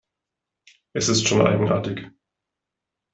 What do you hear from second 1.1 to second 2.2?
schon eigenartig.